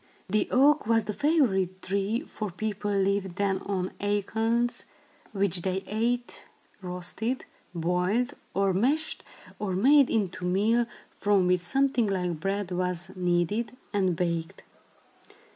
The 0.27 0.47
oak 0.49 0.87
was 0.87 1.03
the 1.03 1.13
favorite 1.13 1.79
tree, 1.83 2.21
for 2.21 2.49
people 2.49 2.89
lived 2.89 3.35
then 3.35 3.59
on 3.59 3.91
acorns, 4.01 4.85
which 5.31 5.61
they 5.61 5.83
ate 5.85 6.43
roasted, 6.81 7.45
boiled 7.75 8.33
or 8.55 8.73
mashed, 8.73 9.23
or 9.59 9.73
made 9.73 10.09
into 10.09 10.43
meal, 10.43 10.87
from 11.19 11.45
which 11.45 11.61
something 11.61 12.07
like 12.07 12.39
bread 12.39 12.71
was 12.71 13.15
kneaded 13.15 13.77
and 13.93 14.15
baked. 14.15 14.63